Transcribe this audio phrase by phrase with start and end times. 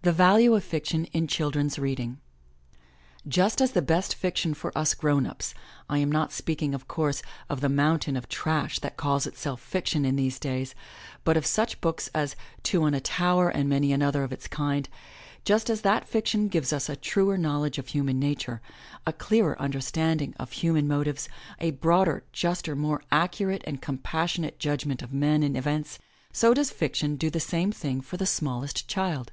[0.00, 4.94] THE VALUE OF FICTION IN CHILDREN'S READING <^^^A^ CTTUST as the best fiction for us
[4.94, 5.52] grownups—
[5.90, 8.80] I am /rWj^ / not speaking of course, of the mountain of trash ^^4^n/^ /
[8.80, 10.74] that calls itself fiction in these days,
[11.24, 14.30] but of such V I^^WV books as Two on a Tower and many another of
[14.30, 14.88] /^^^^^ its kind—
[15.44, 18.62] just as that fiction gives us a truer J{0^2^ knowledge of human nature,
[19.06, 21.28] a clearer under ^^""^ standing of himian motives,
[21.58, 25.98] a broader, juster, more accurate and compassionate judgment of men and events,
[26.32, 29.32] so does fiction do the same thing for the smallest child.